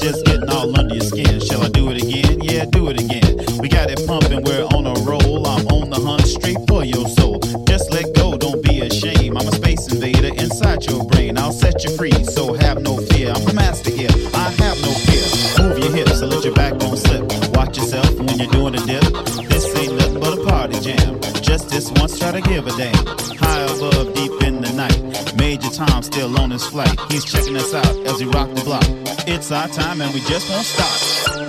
Just 0.00 0.24
getting 0.24 0.48
all 0.48 0.78
under 0.78 0.94
your 0.94 1.04
skin. 1.04 1.38
Shall 1.40 1.62
I 1.62 1.68
do 1.68 1.90
it 1.90 2.02
again? 2.02 2.40
Yeah, 2.40 2.64
do 2.64 2.88
it 2.88 3.00
again. 3.00 3.36
We 3.60 3.68
got 3.68 3.90
it 3.90 4.04
pumping, 4.06 4.42
we're 4.42 4.64
on 4.72 4.86
a 4.86 4.94
roll. 5.04 5.46
I'm 5.46 5.66
on 5.68 5.90
the 5.90 6.00
hunt 6.00 6.26
straight 6.26 6.58
for 6.66 6.84
your 6.84 7.06
soul. 7.08 7.38
Just 7.68 7.92
let 7.92 8.14
go, 8.14 8.36
don't 8.36 8.62
be 8.64 8.80
ashamed. 8.80 9.36
I'm 9.36 9.46
a 9.46 9.52
space 9.52 9.92
invader 9.92 10.28
inside 10.28 10.84
your 10.86 11.04
brain. 11.04 11.38
I'll 11.38 11.52
set 11.52 11.84
you 11.84 11.96
free, 11.96 12.24
so 12.24 12.54
have 12.54 12.80
no 12.80 12.96
fear. 13.12 13.32
I'm 13.32 13.44
the 13.44 13.54
master 13.54 13.90
here, 13.90 14.10
I 14.34 14.50
have 14.64 14.80
no 14.82 14.92
fear. 15.06 15.24
Move 15.62 15.78
your 15.78 15.92
hips 15.92 16.20
and 16.20 16.30
let 16.30 16.42
your 16.42 16.54
backbone 16.54 16.96
slip. 16.96 17.22
Watch 17.54 17.76
yourself 17.78 18.10
when 18.18 18.38
you're 18.38 18.50
doing 18.50 18.74
a 18.74 18.82
dip. 18.86 19.04
This 19.48 19.66
ain't 19.76 19.94
nothing 19.96 20.20
but 20.20 20.38
a 20.38 20.44
party 20.44 20.80
jam. 20.80 21.20
Just 21.42 21.68
this 21.68 21.90
once, 21.92 22.18
try 22.18 22.32
to 22.32 22.40
give 22.40 22.66
a 22.66 22.72
damn. 22.76 23.06
High 23.36 23.60
above, 23.70 24.14
deep. 24.14 24.31
Tom 25.72 26.02
still 26.02 26.38
on 26.38 26.50
his 26.50 26.66
flight. 26.66 27.00
He's 27.10 27.24
checking 27.24 27.56
us 27.56 27.72
out 27.72 27.96
as 28.04 28.20
we 28.20 28.26
rock 28.26 28.52
the 28.54 28.60
block. 28.62 28.84
It's 29.26 29.50
our 29.50 29.66
time 29.68 30.02
and 30.02 30.12
we 30.12 30.20
just 30.20 30.50
won't 30.50 30.66
stop. 30.66 31.40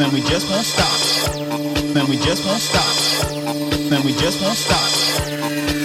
And 0.00 0.12
we 0.14 0.20
just 0.22 0.48
won't 0.48 0.64
stop. 0.64 1.36
And 1.94 2.08
we 2.08 2.16
just 2.16 2.46
won't 2.46 2.62
stop. 2.62 2.88
And 3.92 4.02
we 4.04 4.12
just 4.16 4.40
won't 4.40 4.56
stop. 4.56 4.80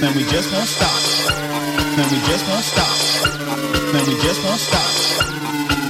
And 0.04 0.16
we 0.16 0.24
just 0.24 0.54
won't 0.54 0.70
stop. 0.72 0.96
And 2.00 2.12
we 2.12 2.18
just 2.32 2.48
won't 2.48 2.64
stop. 2.64 2.96
And 3.92 4.08
we 4.08 4.16
just 4.24 4.40
won't 4.40 4.62
stop. 4.62 4.90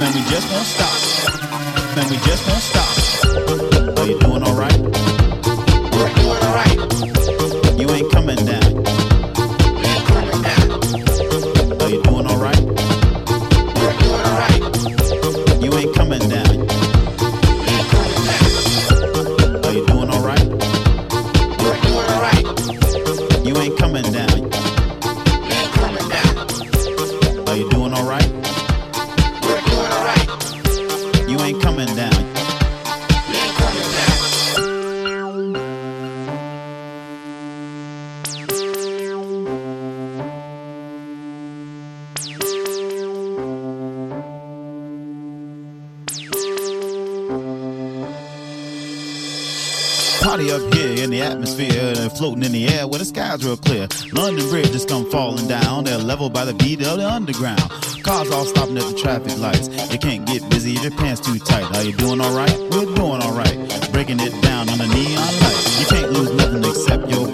And 0.02 0.14
we 0.14 0.22
just 0.26 0.50
won't 0.50 0.66
stop. 0.66 0.98
And 1.98 2.10
we 2.10 2.16
just 2.26 2.42
won't 2.48 2.62
stop. 2.66 3.98
Are 3.98 4.06
you 4.06 4.18
doing 4.18 4.42
alright? 4.42 4.71
Where 52.84 52.98
the 52.98 53.04
sky's 53.04 53.44
real 53.44 53.56
clear. 53.56 53.88
London 54.12 54.48
Bridge 54.48 54.72
just 54.72 54.88
come 54.88 55.08
falling 55.10 55.46
down, 55.48 55.84
they're 55.84 55.98
leveled 55.98 56.32
by 56.32 56.44
the 56.44 56.54
beat 56.54 56.80
of 56.82 56.98
the 56.98 57.08
underground. 57.08 57.60
Cars 58.02 58.30
all 58.30 58.44
stopping 58.44 58.76
at 58.78 58.84
the 58.84 58.98
traffic 58.98 59.38
lights. 59.38 59.68
You 59.92 59.98
can't 59.98 60.26
get 60.26 60.48
busy 60.50 60.74
if 60.74 60.82
your 60.82 60.92
pants 60.92 61.20
too 61.20 61.38
tight. 61.38 61.76
Are 61.76 61.82
you 61.82 61.92
doing 61.92 62.20
alright? 62.20 62.58
We're 62.70 62.86
doing 62.94 63.22
alright. 63.22 63.56
Breaking 63.92 64.20
it 64.20 64.32
down 64.42 64.68
on 64.68 64.78
the 64.78 64.86
neon 64.86 65.32
light. 65.40 65.80
You 65.80 65.86
can't 65.86 66.12
lose 66.12 66.32
nothing 66.34 66.64
except 66.64 67.10
your 67.10 67.28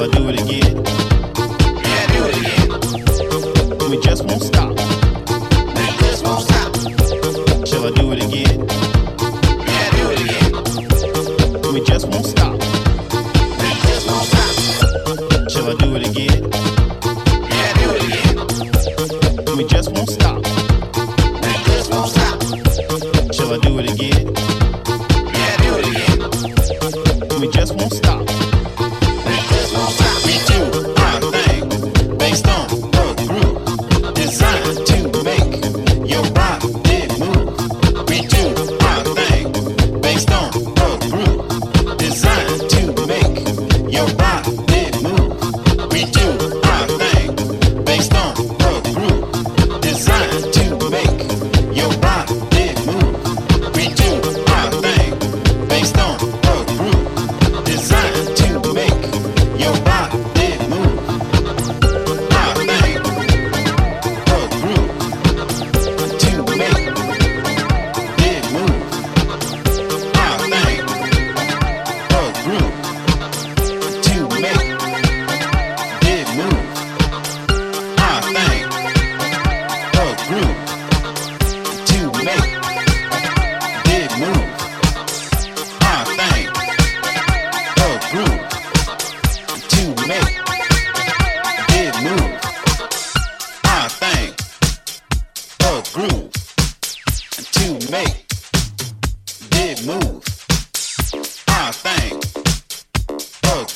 I 0.00 0.06
do 0.06 0.30
it 0.30 0.40
again? 0.40 0.69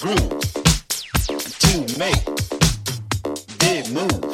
Groove 0.05 0.39
to 1.61 1.99
make 1.99 2.25
big 3.59 3.91
move. 3.91 4.34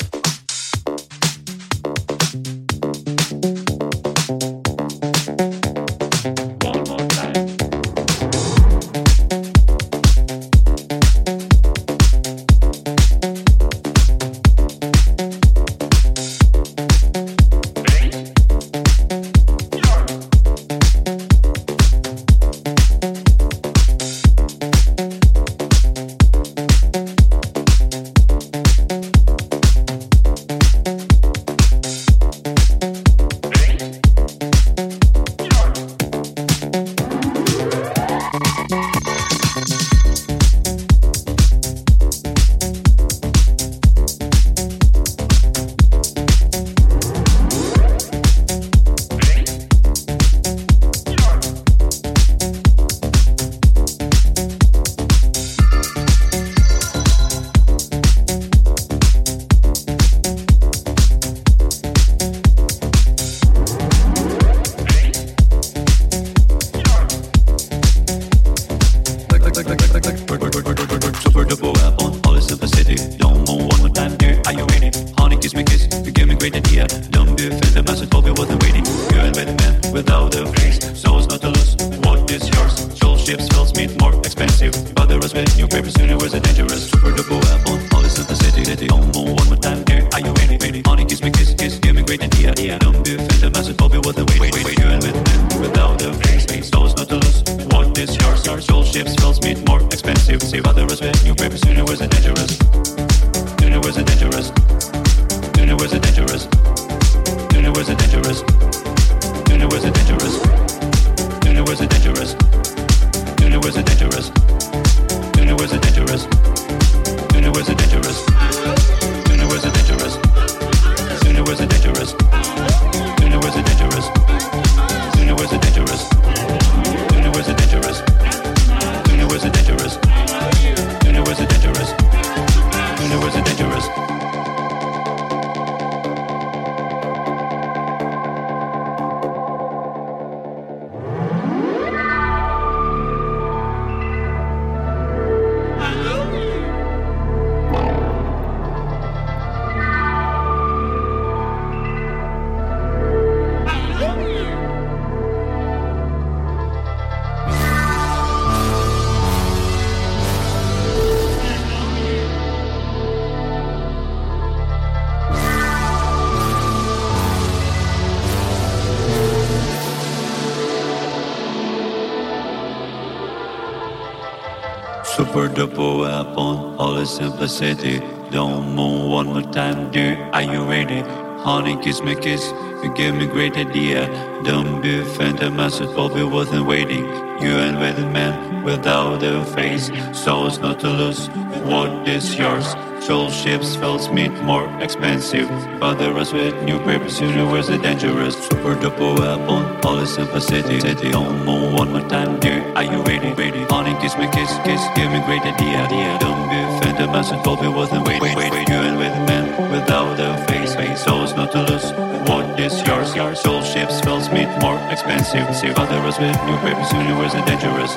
Super 175.60 175.76
double 175.76 176.04
up 176.04 176.38
on 176.38 176.74
all 176.78 176.94
the 176.94 177.04
simplicity. 177.04 178.00
Don't 178.30 178.74
move 178.74 179.10
one 179.10 179.26
more 179.26 179.42
time, 179.52 179.90
dear. 179.90 180.16
Are 180.32 180.40
you 180.40 180.64
ready? 180.64 181.00
Honey, 181.44 181.76
kiss 181.84 182.00
me, 182.00 182.14
kiss. 182.14 182.50
You 182.82 182.90
gave 182.94 183.14
me 183.14 183.26
great 183.26 183.58
idea. 183.58 184.08
Don't 184.42 184.80
be 184.80 185.00
offended, 185.00 185.52
Master 185.52 185.84
Bobby 185.84 186.22
wasn't 186.22 186.64
waiting. 186.64 187.04
You 187.42 187.52
and 187.60 187.76
invented 187.76 188.10
man 188.10 188.64
without 188.64 189.22
a 189.22 189.44
face. 189.54 189.90
Souls 190.14 190.58
not 190.60 190.80
to 190.80 190.88
lose. 190.88 191.28
What 191.68 192.08
is 192.08 192.34
yours? 192.38 192.74
Soul 193.04 193.28
ships, 193.28 193.76
fells 193.76 194.08
meat 194.08 194.29
more 194.42 194.66
expensive. 194.80 195.48
Bother 195.80 196.12
us 196.18 196.32
with 196.32 196.54
new 196.62 196.78
purpose, 196.80 197.20
universe 197.20 197.68
is 197.68 197.80
dangerous. 197.80 198.34
Super 198.48 198.74
duper 198.74 199.18
weapon, 199.18 199.62
all 199.84 199.98
is 199.98 200.14
city. 200.14 200.80
City 200.80 201.12
on 201.12 201.44
moon 201.44 201.74
one 201.74 201.92
more 201.92 202.08
time, 202.08 202.38
dear. 202.40 202.60
Are 202.76 202.84
you 202.84 203.02
ready? 203.02 203.32
Ready? 203.32 203.64
Honey, 203.64 203.94
kiss 204.00 204.16
me, 204.16 204.28
kiss, 204.32 204.50
kiss, 204.64 204.82
give 204.96 205.10
me 205.10 205.20
great 205.26 205.42
idea. 205.42 205.84
idea. 205.84 206.18
Don't 206.18 206.48
be 206.48 206.58
offended, 206.76 207.10
Master 207.10 207.40
Bobby 207.44 207.68
wasn't 207.68 208.06
waiting. 208.06 208.22
Wait, 208.22 208.36
wait, 208.36 208.52
wait. 208.52 208.68
You 208.68 208.80
invented 208.82 209.28
man 209.28 209.70
without 209.70 210.18
a 210.18 210.36
face. 210.46 210.74
face. 210.74 211.04
Souls 211.04 211.34
not 211.34 211.52
to 211.52 211.62
lose. 211.62 211.92
What 212.28 212.58
is 212.58 212.82
yours? 212.86 213.14
Your 213.14 213.34
soul 213.34 213.62
ships, 213.62 214.00
fells 214.00 214.30
meat 214.30 214.48
more 214.60 214.78
expensive. 214.90 215.54
See, 215.56 215.72
bother 215.72 215.98
us 216.08 216.18
with 216.18 216.36
new 216.46 216.56
purpose, 216.58 216.92
universe 216.92 217.34
is 217.34 217.44
dangerous. 217.44 217.92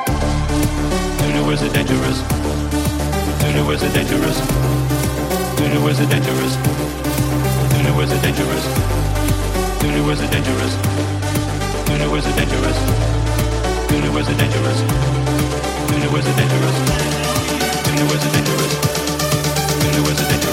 Universe 1.28 1.62
is 1.62 1.74
dangerous. 1.74 2.20
Universe 3.44 3.84
is 3.84 3.94
dangerous. 3.94 4.93
Dangerous. 5.74 5.98
Universe 5.98 6.00
is 6.00 6.08
dangerous. 6.08 6.56
Universe 7.82 8.12
is 8.12 8.22
dangerous. 8.22 8.66
Universe 9.82 10.22
is 10.22 10.30
dangerous. 10.30 10.74
Universe 11.90 12.28
is 12.28 12.36
dangerous. 12.36 12.78
Universe 13.92 14.28
is 14.30 14.38
dangerous. 14.38 14.80
Universe 15.90 16.28
is 16.28 16.36
dangerous. 16.36 16.78
Universe 17.90 18.24
is 18.24 18.32
dangerous. 18.34 18.74
Universe 19.84 20.22
is 20.22 20.28
dangerous. 20.28 20.53